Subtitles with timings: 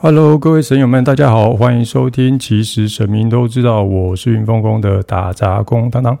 [0.00, 2.38] Hello，各位神友们，大家好，欢迎收听。
[2.38, 6.16] 其实神明都知道，我是云峰宫的打杂工当当。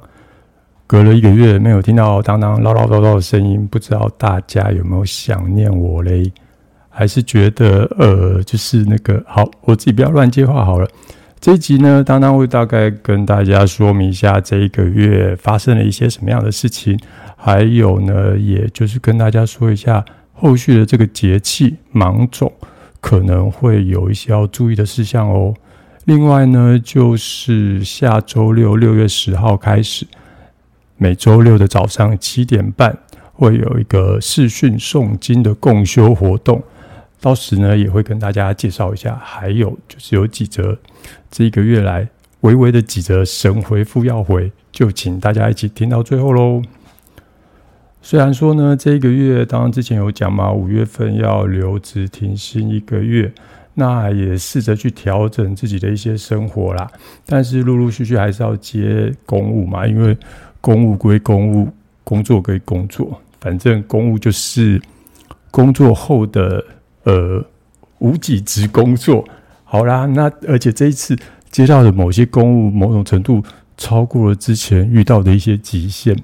[0.84, 6.32] 隔了一个月没有听到当当唠唠叨叨的声音，不知道大家有没有想念我嘞？
[6.88, 10.88] 还是觉得呃，就是那个好，我自己不要乱接话好了。
[11.38, 16.98] 这一集呢，当当会大概跟大家说明一下这一个月发生了一些什么样的事情，
[17.36, 22.52] 还有呢，也就是跟大家说一下后续的这个节气芒种。
[23.00, 25.54] 可能会有一些要注意的事项哦。
[26.04, 30.06] 另外呢，就是下周六六月十号开始，
[30.96, 32.98] 每周六的早上七点半
[33.32, 36.62] 会有一个视讯诵经的共修活动，
[37.20, 39.20] 到时呢也会跟大家介绍一下。
[39.22, 40.78] 还有就是有几则
[41.30, 42.08] 这一个月来
[42.40, 46.62] 微微的几则神回复要回，就请大家一起听到最后喽。
[48.00, 53.30] 虽然说呢，这个月当然之前有讲嘛，五月份要留职停薪一个月，
[53.74, 56.90] 那也试着去调整自己的一些生活啦。
[57.26, 60.16] 但是陆陆续续还是要接公务嘛，因为
[60.60, 61.68] 公务归公务，
[62.04, 64.80] 工作归工作，反正公务就是
[65.50, 66.64] 工作后的
[67.02, 67.44] 呃
[67.98, 69.22] 无给职工作。
[69.64, 71.14] 好啦，那而且这一次
[71.50, 73.42] 接到的某些公务，某种程度
[73.76, 76.16] 超过了之前遇到的一些极限。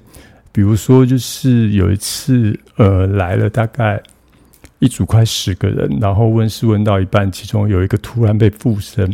[0.55, 4.01] 比如说，就是有一次，呃，来了大概
[4.79, 9.13] 一组快十个人，然后问事问到一半，其中有一个突然被附身，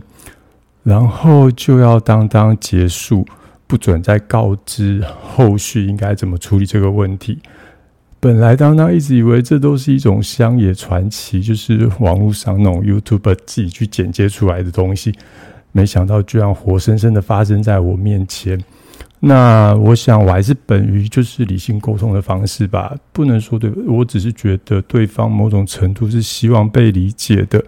[0.84, 3.26] 然后就要当当结束，
[3.66, 7.40] 不准再告知后续应该怎么处理这个问题。
[8.20, 15.12] 本来当当一直以为这都是一种乡野传奇，就是网络上那种 YouTube 自己去剪接出来的东西，
[15.72, 18.64] 没想到居然活生生的发生在我面前。
[19.24, 27.64] 那我想，我还是本于就是理性沟通的方式吧，不能说对，我只是觉得对方某种程度是希望被理解的。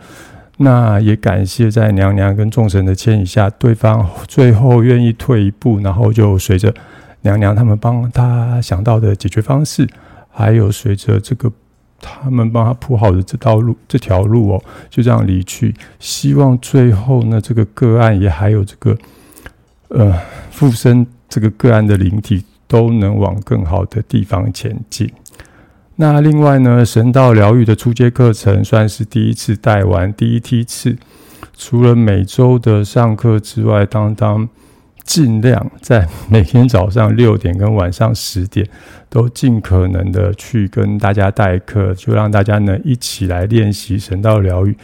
[0.57, 6.73] 那也感谢在娘娘跟众神的牵引下，对方最后愿意退一步，然后就随着
[7.21, 9.87] 娘娘他们帮他想到的解决方式，
[10.31, 11.51] 还有随着这个
[12.01, 15.75] 他们帮他铺好的这道路这条路哦，就这样离去。
[15.99, 18.97] 希望最后呢，这个个案也还有这个
[19.89, 20.19] 呃
[20.49, 21.05] 附身。
[21.33, 25.11] 这个个案的灵体都能往更好的地方前进。
[25.95, 30.95] 那另外呢，神道疗愈的初阶课程算是第一次带完第一梯次。
[31.57, 34.47] 除了每周的上课之外，当当
[35.03, 38.67] 尽量在每天早上六点跟晚上十点
[39.09, 44.77] 都尽可能的去跟大家代课，就让大家呢一起来练习神道疗愈。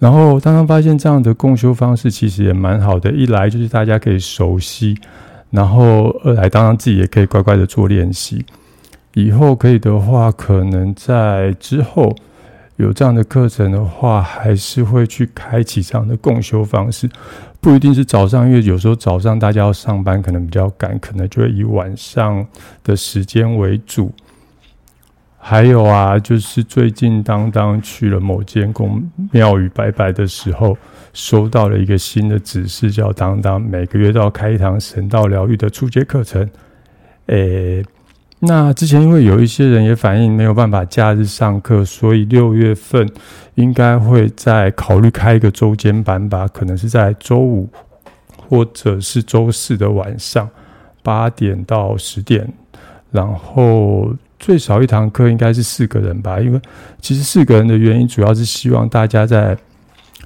[0.00, 4.98] 然后当当发现这样的共修方式其实也蛮好的，一来就是大家可以熟悉。
[5.54, 8.44] 然后二来，当然自己也可以乖乖的做练习。
[9.14, 12.12] 以后可以的话，可能在之后
[12.74, 17.08] 有这样的课程的话，还是会去开启这样的共修方式。
[17.60, 22.44] 不一定是早上，因为有时候早上大家要上班，可能比较赶，可能就会以晚上
[22.82, 24.10] 的时间为主。
[25.46, 30.74] 还有啊，就是最近当当去了某间公庙宇拜拜的时候。
[31.16, 36.50] 收到了一个新的指示，叫当当每个月都要开一堂神道疗愈的初阶课程。
[37.26, 37.84] 诶，
[38.40, 43.08] 那之前因为有一些人也反映没有办法假日上课，所以六月份
[43.54, 47.68] 应该会再考虑开一个周间班吧，可能是在周五
[48.48, 50.50] 或者是周四的晚上
[51.00, 52.52] 八点到十点，
[53.12, 54.12] 然后
[54.44, 56.60] 最少一堂课应该是四个人吧，因为
[57.00, 59.56] 其实四个人的原因主要是希望大家在。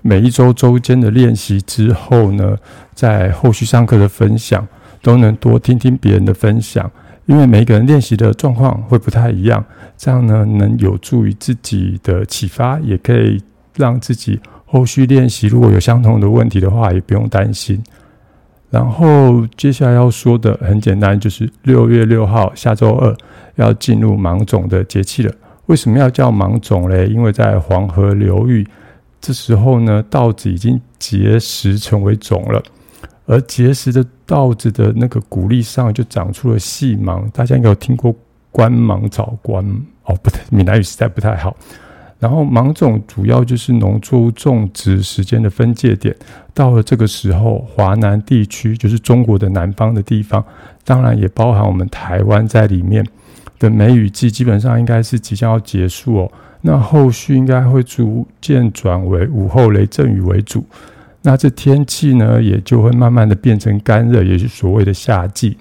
[0.00, 2.56] 每一周周间的练习之后呢，
[2.94, 4.66] 在后续上课的分享
[5.02, 6.88] 都能多听听别人的分享，
[7.26, 9.62] 因为每个人练习的状况会不太一样，
[9.96, 13.42] 这样呢能有助于自己的启发，也可以
[13.74, 17.82] 让自己后续练习如果有相同的问题的话，也不用担心。
[18.70, 23.16] 然后接下来要说的很简单，就是六月六号下周二
[23.58, 25.32] 要进入芒种的节气了。
[25.66, 27.06] 为什么要叫芒种嘞？
[27.06, 28.66] 因为在黄河流域。
[29.20, 32.62] 这时候呢，稻子已经结实成为种了，
[33.26, 37.28] 而结实的稻子的那个谷粒上就长出了细芒。
[37.34, 38.14] 大家应该有听过
[38.52, 39.64] “关芒早关”
[40.06, 41.56] 哦，不对，闽南语实在不太好。
[42.20, 46.14] 然后芒种主要就是农作物种植时间的分界点。
[46.54, 50.44] 到了这个时候，华南地区就是中国的南方的地方，
[50.84, 53.04] 当然也包含我们台湾在里面
[53.58, 56.32] 的梅雨季，基本上应该是即将要结束哦。
[56.60, 60.64] 那后续应该会逐渐转为午后雷阵雨为主，
[61.22, 65.56] 那这天气呢也就会慢慢的变成干热，也是所谓的夏季。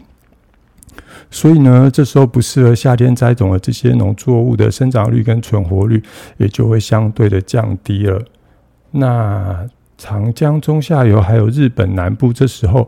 [1.30, 6.02] 所以呢，这时候不适合夏天栽种的这些农作物的生长率跟存活率
[6.38, 8.20] 也就会相对的降低了。
[8.92, 9.68] 那
[9.98, 12.80] 长江中下游还有日本南部，这时候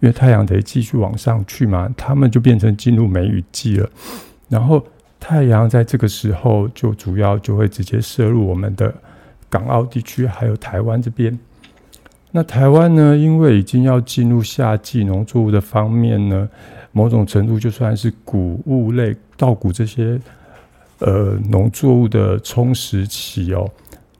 [0.00, 3.88] 因为太阳得继续往上去嘛，他们就变成进入梅雨季了。
[4.48, 4.84] 然后
[5.18, 8.94] 太阳在这个时候就主要就会直接射入我们的
[9.48, 11.38] 港澳地区，还有台湾这边。
[12.30, 13.16] 那台湾呢？
[13.16, 16.48] 因为已经要进入夏季，农作物的方面呢，
[16.90, 20.18] 某种程度就算是谷物类、稻谷这些，
[20.98, 23.70] 呃，农作物的充实期哦。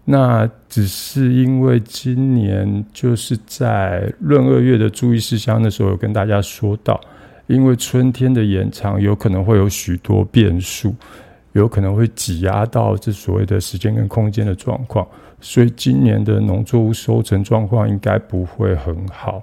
[0.04, 7.00] 那只是因为今年就是在闰二月的注意事项的时候，有跟大家说到，
[7.46, 10.94] 因为春天的延长有可能会有许多变数，
[11.52, 15.06] 有可能会挤压到这所谓的时间跟空间的状况。
[15.40, 19.42] 所以今年的农作物收成状况应该不会很好，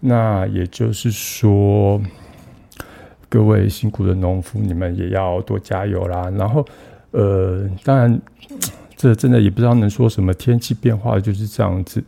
[0.00, 2.02] 那也就是说，
[3.28, 6.28] 各位辛苦的农夫，你们也要多加油啦。
[6.36, 6.66] 然后，
[7.12, 8.20] 呃，当然，
[8.96, 12.02] 这真的也不知道能说什么，天气变化就是这样子。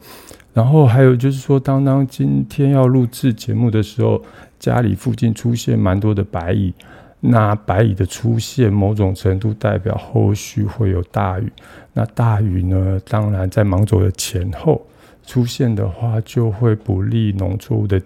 [0.58, 4.20] 然后还有就是说，当当今天要录制节目的时候，
[4.58, 6.74] 家里附近出现蛮多的白蚁。
[7.20, 11.48] 那白蚁的出现，某种程度代表后续会有大雨。
[11.92, 14.84] 那大雨呢，当然在芒种的前后
[15.24, 18.02] 出现的话，就会不利农作物的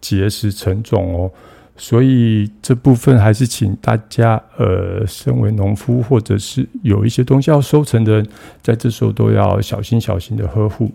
[0.00, 1.30] 结实成种哦。
[1.76, 8.26] 所以这部分还是请大家，呃，身为农夫或者是有一些东西要收成的，
[8.60, 10.90] 在这时候都要小心小心的呵护。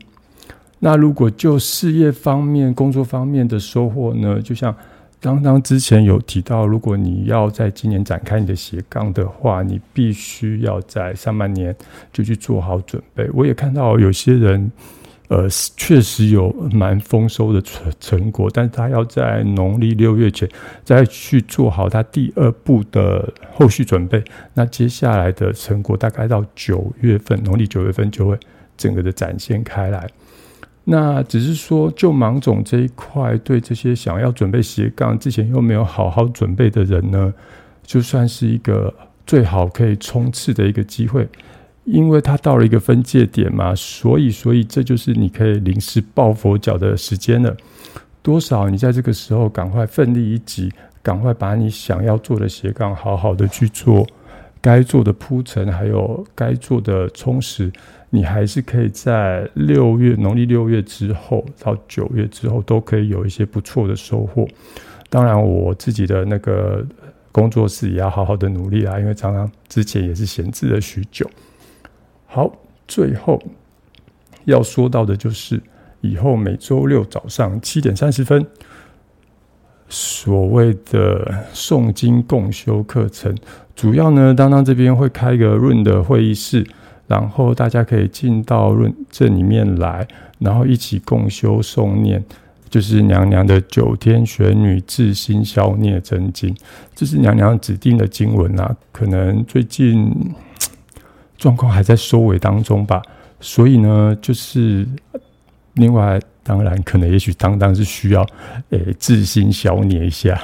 [0.79, 4.75] 那如果就事业方面、工作方面的收获呢，就像。
[5.19, 11.75] 刚刚之前有提到，如果你要在今年展开你的斜杠的话，你必须要在上半年
[12.13, 13.27] 就去做好准备。
[13.33, 14.71] 我也看到有些人，
[15.27, 20.47] 呃，确实有蛮丰收的成成果，但是他要在农历六月前
[20.83, 24.23] 再去做好他第二步的后续准备。
[24.53, 28.39] 那接下来的成果大概到九月份，农历九月份就会
[28.77, 30.07] 整个的展现开来。
[30.89, 37.33] 那只是说，就芒种这一块，对这些想要准备斜杠之前又没有好好准备的人呢，
[37.83, 38.93] 就算是一个
[39.25, 41.27] 最好可以冲刺的一个机会，
[41.83, 47.53] 因为它到了一个分界点嘛，所以，所以这就是你可以临时抱佛脚的时间了。
[48.21, 50.71] 多少你在这个时候赶快奋力一击，
[51.03, 54.07] 赶快把你想要做的斜杠好好的去做，
[54.61, 57.69] 该做的铺陈，还有该做的充实。
[58.09, 64.47] 你还是可以在六月农历六月之后到九月之后，都可以有一些不错的收获。
[65.09, 66.85] 当然，我自己的那个
[67.33, 71.29] 工作室也要好好的努力啦，因为常常之前也是闲置了许久。
[72.25, 72.49] 好，
[72.87, 73.41] 最后
[74.45, 75.61] 要说到的就是
[75.99, 78.45] 以后每周六早上七点三十分，
[79.89, 83.35] 所谓的诵经共修课程，
[83.75, 86.65] 主要呢，当当这边会开一个润的会议室。
[87.07, 90.05] 然后大家可以进到论这里面来，
[90.39, 92.23] 然后一起共修诵念，
[92.69, 96.55] 就是娘娘的九天玄女自心消孽真经，
[96.93, 98.75] 这是娘娘指定的经文啊。
[98.91, 100.13] 可能最近
[101.37, 103.01] 状况还在收尾当中吧，
[103.39, 104.85] 所以呢，就是
[105.73, 108.27] 另外当然可能也许当当是需要
[108.71, 110.37] 诶自心消孽一下。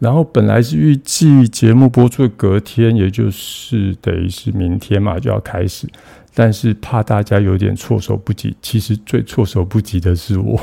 [0.00, 5.86] 然后本来是预计节目播出的隔天，也就是等于是明天嘛就要开始，
[6.34, 10.58] 但是怕大家有点措手不及，其实最措手不及的是我，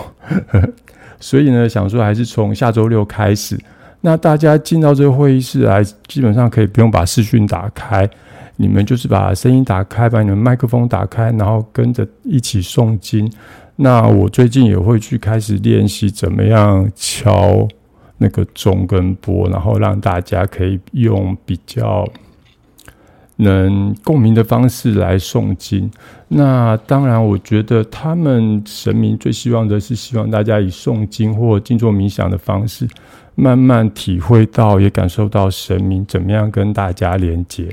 [1.22, 3.56] 所以呢想说还是从下周六开始，
[4.02, 8.10] 那大家进到这个会议室来，基本上可以不用把视讯打开，
[8.56, 13.32] 你们就是把声音打开，把你们麦克风打开，然后跟着一起诵经。
[13.76, 17.68] 那我最近也会去开始练习怎么样敲。
[18.18, 22.08] 那个钟跟波，然后让大家可以用比较
[23.38, 25.90] 能共鸣的方式来诵经。
[26.28, 32.88] 那当然，我觉得他们神明最希望的是希望大家以诵经或静坐冥想的方式，
[33.36, 37.68] 慢慢体会到，也感受到神明怎么样跟大家连接。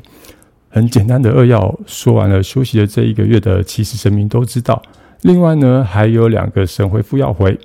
[0.68, 4.82] 很简单的扼要说完了，休息的这一个月的，其实神明都知道。
[5.22, 7.58] 另外呢，还有两个神回复要回。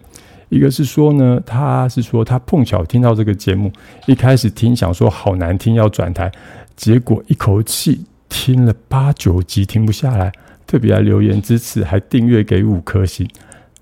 [0.49, 3.71] 一个是说呢，他是说他碰巧听到这个节目，
[4.07, 6.31] 一开始听想说好难听要转台，
[6.75, 10.31] 结果一口气听了八九集停不下来，
[10.65, 13.27] 特别来留言支持，还订阅给五颗星。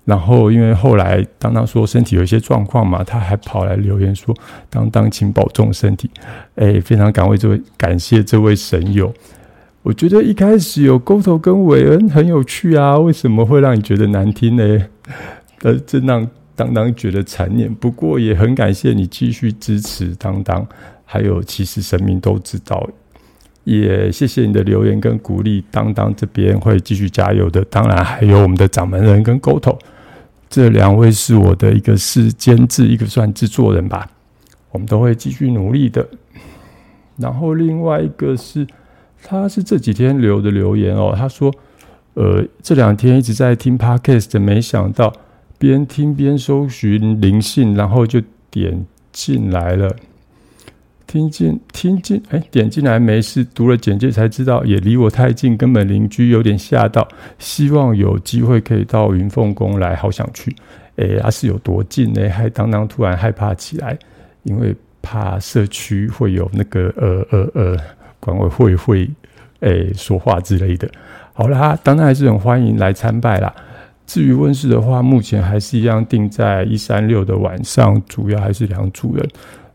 [0.04, 4.34] 然后因为后来当当说身体有一些状况嘛，他还跑来留言说
[4.68, 6.10] 当当请保重身体。
[6.56, 9.10] 哎，非常感为这位感谢这位神友。
[9.82, 14.86] 我觉得一开始有沟头跟韦恩很有趣啊，为什么会让你觉得难听呢？
[15.62, 16.28] 呃，这让。
[16.58, 20.66] 当当觉得残念，不过也很感谢你继续支持当当。
[21.04, 22.90] 还有，其实神明都知道，
[23.62, 27.64] 也谢谢你的留言跟鼓励，当当这边会继续加油的。
[27.66, 29.78] 当然还有我们的掌门人跟沟头，
[30.50, 34.10] 这两位是我的一个是监制，一个算制作人吧。
[34.72, 36.06] 我们都会继续努力的。
[37.16, 38.66] 然后另外一个是，
[39.22, 41.50] 他是这几天留的留言哦，他说，
[42.14, 45.10] 呃，这两天一直在听 podcast，没想到
[45.58, 49.94] 边听边搜寻灵性，然后就点进来了。
[51.06, 53.42] 听进听进，哎，点进来没事。
[53.54, 57.08] 读了简介才知道，也离我太近，根本邻居有点吓到。
[57.38, 60.54] 希望有机会可以到云凤宫来，好想去。
[60.96, 62.28] 哎，啊是有多近呢？
[62.28, 63.98] 还当当突然害怕起来，
[64.42, 67.76] 因为怕社区会有那个呃呃呃
[68.20, 69.08] 管委会会
[69.60, 70.86] 哎说话之类的。
[71.32, 73.54] 好啦，当然还是很欢迎来参拜啦。
[74.08, 79.28] 至于温室的话，目前还是一样定在一三六的晚上，主要还是两组人。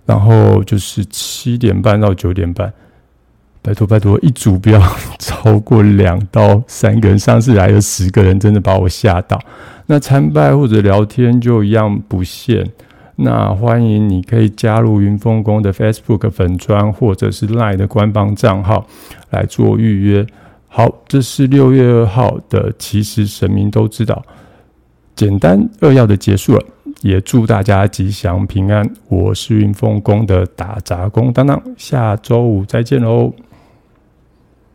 [0.07, 2.73] 然后就是七点半到九点半，
[3.61, 4.81] 拜托拜托，一组不要
[5.19, 7.17] 超过两到三个人。
[7.17, 9.39] 上次来了十个人，真的把我吓到。
[9.85, 12.67] 那参拜或者聊天就一样不限。
[13.17, 18.87] 那欢迎你可以加入云峰宫的 Facebook 粉砖或者是 Line 的官方账号
[19.29, 20.25] 来做预约。
[20.75, 24.25] 好，这是六月二号的，其实神明都知道。
[25.15, 26.63] 简单扼要的结束了。
[27.01, 28.84] 也祝大家吉祥平安。
[29.08, 33.32] 我是云凤宫的打杂工当当，下周五再见喽。